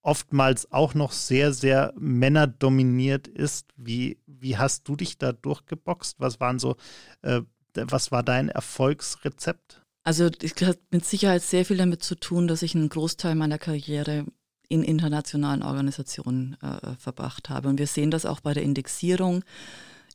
[0.04, 3.72] oftmals auch noch sehr, sehr männerdominiert ist.
[3.76, 6.20] Wie, wie hast du dich da durchgeboxt?
[6.20, 6.76] Was waren so,
[7.22, 7.42] äh,
[7.74, 9.82] was war dein Erfolgsrezept?
[10.04, 13.58] Also es hat mit Sicherheit sehr viel damit zu tun, dass ich einen Großteil meiner
[13.58, 14.26] Karriere
[14.68, 17.70] in internationalen Organisationen äh, verbracht habe.
[17.70, 19.44] Und wir sehen das auch bei der Indexierung.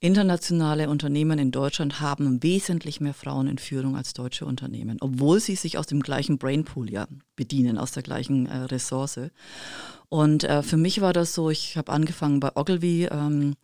[0.00, 5.56] Internationale Unternehmen in Deutschland haben wesentlich mehr Frauen in Führung als deutsche Unternehmen, obwohl sie
[5.56, 9.20] sich aus dem gleichen Brainpool ja bedienen, aus der gleichen äh, Ressource.
[10.08, 13.08] Und äh, für mich war das so, ich habe angefangen bei Ogilvy.
[13.10, 13.54] Ähm,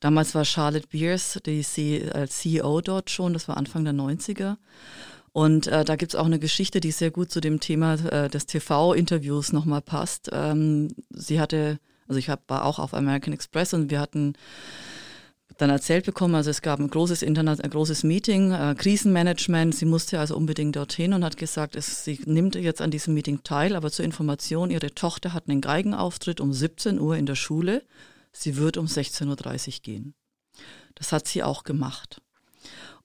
[0.00, 4.56] damals war Charlotte Beers die C als CEO dort schon, das war Anfang der 90er.
[5.32, 8.46] Und äh, da gibt's auch eine Geschichte, die sehr gut zu dem Thema äh, des
[8.46, 10.30] TV-Interviews nochmal passt.
[10.32, 14.34] Ähm, sie hatte, also ich hab, war auch auf American Express und wir hatten
[15.56, 19.74] dann erzählt bekommen, also es gab ein großes Internet, ein großes Meeting, äh, Krisenmanagement.
[19.74, 23.42] Sie musste also unbedingt dorthin und hat gesagt, es, sie nimmt jetzt an diesem Meeting
[23.44, 27.84] teil, aber zur Information, ihre Tochter hat einen Geigenauftritt um 17 Uhr in der Schule.
[28.32, 29.28] Sie wird um 16.30
[29.68, 30.14] Uhr gehen.
[30.94, 32.20] Das hat sie auch gemacht.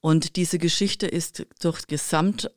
[0.00, 2.50] Und diese Geschichte ist durch gesamt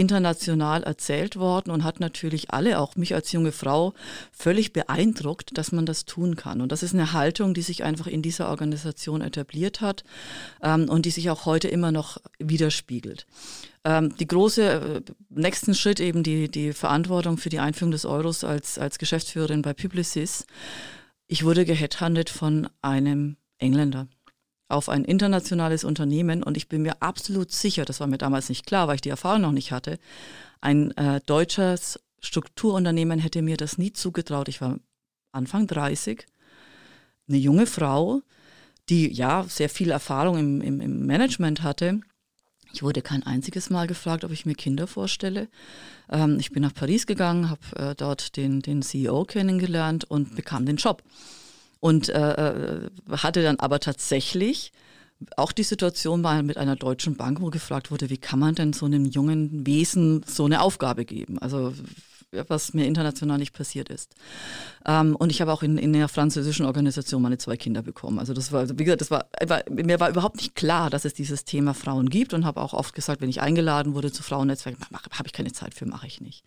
[0.00, 3.92] international erzählt worden und hat natürlich alle, auch mich als junge Frau,
[4.32, 6.62] völlig beeindruckt, dass man das tun kann.
[6.62, 10.02] Und das ist eine Haltung, die sich einfach in dieser Organisation etabliert hat
[10.62, 13.26] ähm, und die sich auch heute immer noch widerspiegelt.
[13.84, 18.42] Ähm, die große äh, nächsten Schritt eben die, die Verantwortung für die Einführung des Euros
[18.42, 20.46] als, als Geschäftsführerin bei Publicis.
[21.26, 24.08] Ich wurde geheadhuntet von einem Engländer
[24.70, 28.66] auf ein internationales Unternehmen und ich bin mir absolut sicher, das war mir damals nicht
[28.66, 29.98] klar, weil ich die Erfahrung noch nicht hatte,
[30.60, 34.48] ein äh, deutsches Strukturunternehmen hätte mir das nie zugetraut.
[34.48, 34.78] Ich war
[35.32, 36.26] Anfang 30,
[37.28, 38.22] eine junge Frau,
[38.88, 42.00] die ja sehr viel Erfahrung im, im, im Management hatte.
[42.72, 45.48] Ich wurde kein einziges Mal gefragt, ob ich mir Kinder vorstelle.
[46.10, 50.66] Ähm, ich bin nach Paris gegangen, habe äh, dort den, den CEO kennengelernt und bekam
[50.66, 51.02] den Job.
[51.80, 54.72] Und äh, äh, hatte dann aber tatsächlich
[55.36, 58.72] auch die Situation mal mit einer deutschen Bank, wo gefragt wurde, wie kann man denn
[58.72, 61.38] so einem jungen Wesen so eine Aufgabe geben?
[61.38, 61.74] Also
[62.46, 64.14] was mir international nicht passiert ist.
[64.86, 68.18] Ähm, und ich habe auch in, in einer französischen Organisation meine zwei Kinder bekommen.
[68.18, 71.14] Also das war, wie gesagt, das war, war, mir war überhaupt nicht klar, dass es
[71.14, 74.84] dieses Thema Frauen gibt und habe auch oft gesagt, wenn ich eingeladen wurde zu Frauennetzwerken,
[74.92, 76.44] habe ich keine Zeit für, mache ich nicht.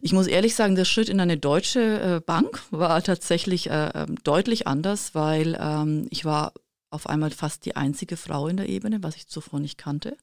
[0.00, 4.16] Ich muss ehrlich sagen, der Schritt in eine deutsche äh, Bank war tatsächlich äh, ähm,
[4.24, 6.52] deutlich anders, weil ähm, ich war
[6.90, 10.16] auf einmal fast die einzige Frau in der Ebene, was ich zuvor nicht kannte.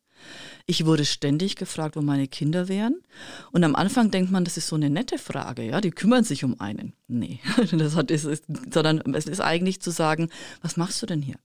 [0.65, 3.01] Ich wurde ständig gefragt, wo meine Kinder wären.
[3.51, 6.43] Und am Anfang denkt man, das ist so eine nette Frage, ja, die kümmern sich
[6.43, 6.93] um einen.
[7.08, 7.39] Nee,
[7.71, 10.30] das hat, ist, sondern es ist eigentlich zu sagen,
[10.62, 11.36] was machst du denn hier?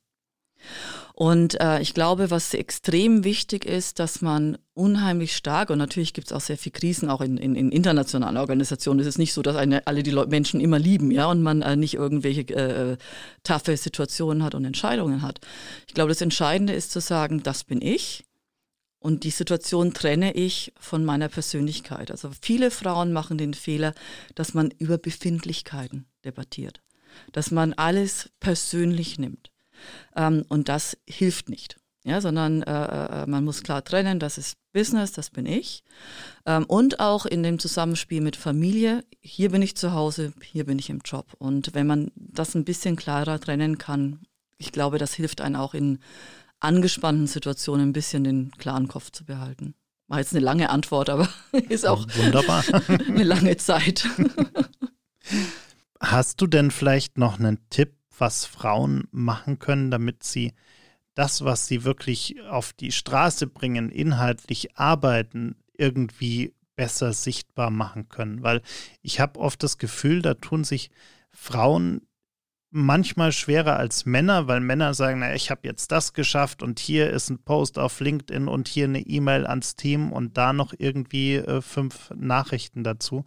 [1.14, 6.28] Und äh, ich glaube, was extrem wichtig ist, dass man unheimlich stark, und natürlich gibt
[6.28, 9.00] es auch sehr viele Krisen, auch in, in, in, internationalen Organisationen.
[9.00, 11.60] Es ist nicht so, dass eine, alle die Leute, Menschen immer lieben, ja, und man
[11.60, 12.96] äh, nicht irgendwelche äh,
[13.42, 15.40] taffe Situationen hat und Entscheidungen hat.
[15.86, 18.24] Ich glaube, das Entscheidende ist zu sagen, das bin ich.
[19.00, 22.10] Und die Situation trenne ich von meiner Persönlichkeit.
[22.10, 23.94] Also viele Frauen machen den Fehler,
[24.34, 26.82] dass man über Befindlichkeiten debattiert,
[27.32, 29.50] dass man alles persönlich nimmt.
[30.14, 31.76] Ähm, und das hilft nicht.
[32.02, 35.84] Ja, sondern äh, äh, man muss klar trennen, das ist Business, das bin ich.
[36.46, 40.78] Ähm, und auch in dem Zusammenspiel mit Familie, hier bin ich zu Hause, hier bin
[40.78, 41.34] ich im Job.
[41.38, 44.20] Und wenn man das ein bisschen klarer trennen kann,
[44.56, 45.98] ich glaube, das hilft einem auch in
[46.60, 49.74] angespannten Situationen ein bisschen den klaren Kopf zu behalten.
[50.08, 51.28] War jetzt eine lange Antwort, aber
[51.68, 52.64] ist auch Wunderbar.
[52.88, 54.08] eine lange Zeit.
[56.00, 60.52] Hast du denn vielleicht noch einen Tipp, was Frauen machen können, damit sie
[61.14, 68.42] das, was sie wirklich auf die Straße bringen, inhaltlich arbeiten, irgendwie besser sichtbar machen können.
[68.42, 68.62] Weil
[69.02, 70.90] ich habe oft das Gefühl, da tun sich
[71.30, 72.06] Frauen
[72.70, 77.10] manchmal schwerer als Männer, weil Männer sagen, na, ich habe jetzt das geschafft und hier
[77.10, 81.36] ist ein Post auf LinkedIn und hier eine E-Mail ans Team und da noch irgendwie
[81.36, 83.24] äh, fünf Nachrichten dazu.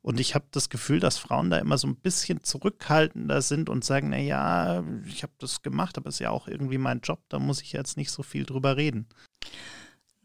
[0.00, 3.84] Und ich habe das Gefühl, dass Frauen da immer so ein bisschen zurückhaltender sind und
[3.84, 7.22] sagen, na ja, ich habe das gemacht, aber es ist ja auch irgendwie mein Job,
[7.30, 9.08] da muss ich jetzt nicht so viel drüber reden.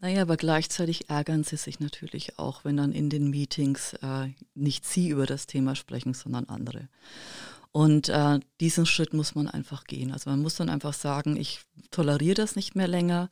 [0.02, 4.86] Naja, aber gleichzeitig ärgern sie sich natürlich auch, wenn dann in den Meetings äh, nicht
[4.86, 6.90] sie über das Thema sprechen, sondern andere.
[7.72, 10.12] Und äh, diesen Schritt muss man einfach gehen.
[10.12, 13.30] Also man muss dann einfach sagen, ich toleriere das nicht mehr länger.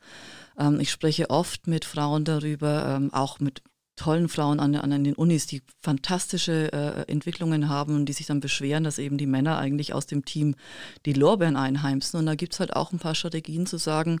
[0.56, 3.62] Ähm, ich spreche oft mit Frauen darüber, ähm, auch mit
[3.96, 8.40] tollen Frauen an, an den Unis, die fantastische äh, Entwicklungen haben und die sich dann
[8.40, 10.54] beschweren, dass eben die Männer eigentlich aus dem Team
[11.04, 12.18] die Lorbeeren einheimsen.
[12.20, 14.20] Und da gibt es halt auch ein paar Strategien zu sagen,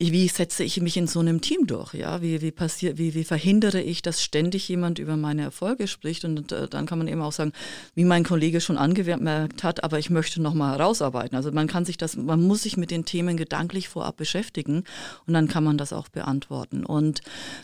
[0.00, 1.94] wie setze ich mich in so einem Team durch?
[1.94, 6.24] Ja, wie, wie passiert, wie, wie verhindere ich, dass ständig jemand über meine Erfolge spricht?
[6.24, 7.52] Und äh, dann kann man eben auch sagen,
[7.96, 11.36] wie mein Kollege schon angemerkt hat, aber ich möchte noch mal herausarbeiten.
[11.36, 14.84] Also man kann sich das, man muss sich mit den Themen gedanklich vorab beschäftigen
[15.26, 16.86] und dann kann man das auch beantworten.
[16.86, 17.20] Und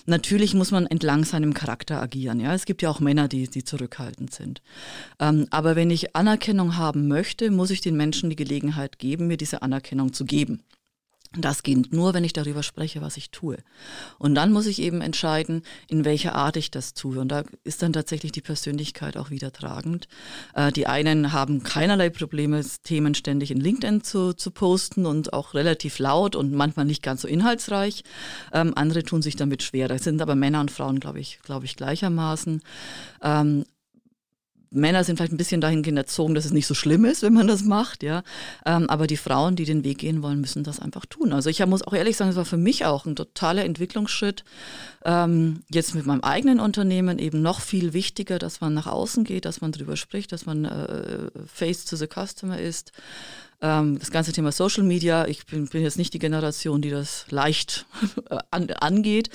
[0.06, 2.40] natürlich muss man entlang seinem Charakter agieren.
[2.40, 4.60] Ja, es gibt ja auch Männer, die, die zurückhaltend sind.
[5.20, 9.36] Ähm, aber wenn ich Anerkennung haben möchte, muss ich den Menschen die Gelegenheit geben, mir
[9.36, 10.64] diese Anerkennung zu geben.
[11.36, 13.58] Das geht nur, wenn ich darüber spreche, was ich tue.
[14.18, 17.18] Und dann muss ich eben entscheiden, in welcher Art ich das tue.
[17.18, 20.06] Und da ist dann tatsächlich die Persönlichkeit auch wieder tragend.
[20.54, 25.54] Äh, die einen haben keinerlei Probleme, Themen ständig in LinkedIn zu, zu posten und auch
[25.54, 28.04] relativ laut und manchmal nicht ganz so inhaltsreich.
[28.52, 29.88] Ähm, andere tun sich damit schwer.
[29.88, 32.62] Da sind aber Männer und Frauen, glaube ich, glaube ich, gleichermaßen.
[33.22, 33.64] Ähm,
[34.74, 37.46] Männer sind vielleicht ein bisschen dahingehend erzogen, dass es nicht so schlimm ist, wenn man
[37.46, 38.22] das macht, ja.
[38.66, 41.32] Ähm, aber die Frauen, die den Weg gehen wollen, müssen das einfach tun.
[41.32, 44.44] Also ich muss auch ehrlich sagen, es war für mich auch ein totaler Entwicklungsschritt.
[45.04, 49.44] Ähm, jetzt mit meinem eigenen Unternehmen eben noch viel wichtiger, dass man nach außen geht,
[49.44, 52.92] dass man darüber spricht, dass man äh, face to the customer ist.
[53.60, 57.26] Ähm, das ganze Thema Social Media, ich bin, bin jetzt nicht die Generation, die das
[57.30, 57.86] leicht
[58.50, 59.30] an, angeht.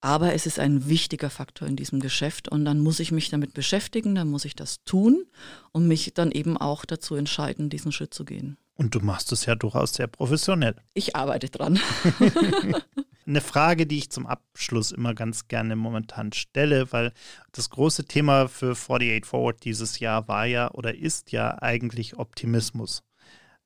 [0.00, 3.52] Aber es ist ein wichtiger Faktor in diesem Geschäft und dann muss ich mich damit
[3.52, 5.26] beschäftigen, dann muss ich das tun
[5.72, 8.56] und mich dann eben auch dazu entscheiden, diesen Schritt zu gehen.
[8.74, 10.74] Und du machst es ja durchaus sehr professionell.
[10.94, 11.78] Ich arbeite dran.
[13.26, 17.12] Eine Frage, die ich zum Abschluss immer ganz gerne momentan stelle, weil
[17.52, 23.02] das große Thema für 48 Forward dieses Jahr war ja oder ist ja eigentlich Optimismus.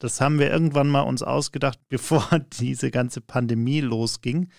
[0.01, 2.29] Das haben wir irgendwann mal uns ausgedacht, bevor
[2.61, 4.51] diese ganze Pandemie losging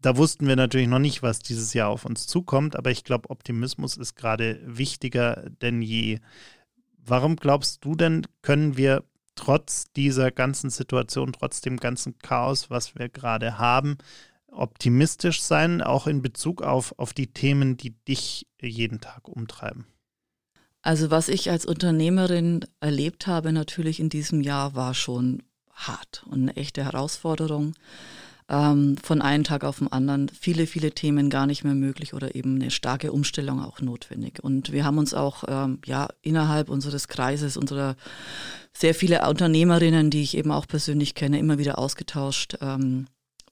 [0.00, 3.30] da wussten wir natürlich noch nicht, was dieses Jahr auf uns zukommt, aber ich glaube,
[3.30, 6.20] Optimismus ist gerade wichtiger denn je.
[7.04, 12.94] Warum glaubst du denn, können wir trotz dieser ganzen Situation, trotz dem ganzen Chaos, was
[12.96, 13.98] wir gerade haben,
[14.50, 19.86] optimistisch sein, auch in Bezug auf, auf die Themen, die dich jeden Tag umtreiben?
[20.82, 26.42] Also was ich als Unternehmerin erlebt habe natürlich in diesem Jahr war schon hart und
[26.42, 27.74] eine echte Herausforderung
[28.48, 32.34] ähm, von einem Tag auf den anderen viele, viele Themen gar nicht mehr möglich oder
[32.34, 34.42] eben eine starke Umstellung auch notwendig.
[34.42, 37.96] Und wir haben uns auch ähm, ja innerhalb unseres Kreises, unserer
[38.72, 42.56] sehr viele Unternehmerinnen, die ich eben auch persönlich kenne, immer wieder ausgetauscht.
[42.60, 43.06] Ähm,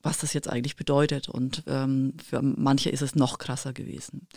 [0.06, 1.28] was das jetzt eigentlich bedeutet.
[1.28, 4.28] Und ähm, für manche ist es noch krasser gewesen.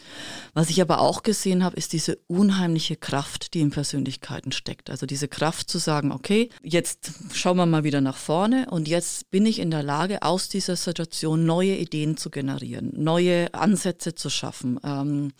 [0.54, 4.90] Was ich aber auch gesehen habe, ist diese unheimliche Kraft, die in Persönlichkeiten steckt.
[4.90, 9.30] Also diese Kraft zu sagen, okay, jetzt schauen wir mal wieder nach vorne und jetzt
[9.30, 14.32] bin ich in der Lage, aus dieser Situation neue Ideen zu generieren, neue Ansätze zu
[14.32, 14.80] schaffen.
[14.84, 15.32] Ähm,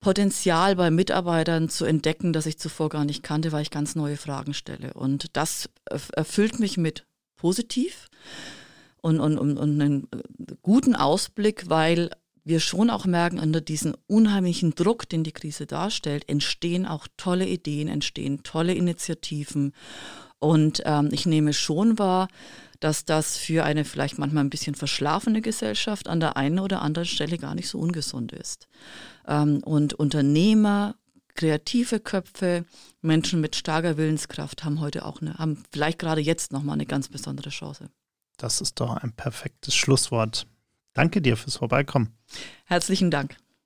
[0.00, 4.16] Potenzial bei Mitarbeitern zu entdecken, das ich zuvor gar nicht kannte, weil ich ganz neue
[4.16, 4.94] Fragen stelle.
[4.94, 5.68] Und das
[6.12, 7.06] erfüllt mich mit
[7.36, 8.08] positiv
[9.02, 10.08] und, und, und, und einen
[10.62, 12.10] guten Ausblick, weil
[12.44, 17.46] wir schon auch merken, unter diesem unheimlichen Druck, den die Krise darstellt, entstehen auch tolle
[17.46, 19.72] Ideen, entstehen tolle Initiativen.
[20.38, 22.28] Und ähm, ich nehme schon wahr,
[22.80, 27.06] dass das für eine vielleicht manchmal ein bisschen verschlafene Gesellschaft an der einen oder anderen
[27.06, 28.66] Stelle gar nicht so ungesund ist.
[29.28, 30.96] Ähm, und Unternehmer,
[31.34, 32.64] kreative Köpfe,
[33.00, 37.08] Menschen mit starker Willenskraft haben heute auch eine, haben vielleicht gerade jetzt nochmal eine ganz
[37.08, 37.88] besondere Chance.
[38.36, 40.46] Das ist doch ein perfektes Schlusswort.
[40.94, 42.16] Danke dir fürs Vorbeikommen.
[42.64, 43.36] Herzlichen Dank.